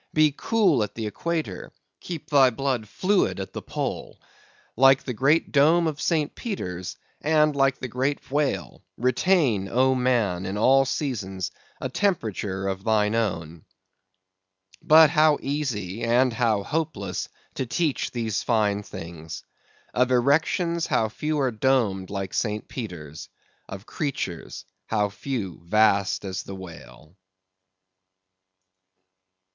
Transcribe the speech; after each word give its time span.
Be 0.15 0.33
cool 0.35 0.81
at 0.81 0.95
the 0.95 1.05
equator; 1.05 1.71
keep 1.99 2.31
thy 2.31 2.49
blood 2.49 2.87
fluid 2.87 3.39
at 3.39 3.53
the 3.53 3.61
Pole. 3.61 4.19
Like 4.75 5.03
the 5.03 5.13
great 5.13 5.51
dome 5.51 5.85
of 5.85 6.01
St. 6.01 6.33
Peter's, 6.33 6.97
and 7.21 7.55
like 7.55 7.77
the 7.77 7.87
great 7.87 8.31
whale, 8.31 8.81
retain, 8.97 9.69
O 9.69 9.93
man! 9.93 10.47
in 10.47 10.57
all 10.57 10.85
seasons 10.85 11.51
a 11.79 11.87
temperature 11.87 12.67
of 12.67 12.83
thine 12.83 13.13
own. 13.13 13.63
But 14.81 15.11
how 15.11 15.37
easy 15.39 16.03
and 16.03 16.33
how 16.33 16.63
hopeless 16.63 17.29
to 17.53 17.67
teach 17.67 18.09
these 18.09 18.41
fine 18.41 18.81
things! 18.81 19.43
Of 19.93 20.09
erections, 20.09 20.87
how 20.87 21.09
few 21.09 21.39
are 21.39 21.51
domed 21.51 22.09
like 22.09 22.33
St. 22.33 22.67
Peter's! 22.67 23.29
of 23.69 23.85
creatures, 23.85 24.65
how 24.87 25.09
few 25.09 25.61
vast 25.63 26.25
as 26.25 26.41
the 26.41 26.55
whale! 26.55 27.15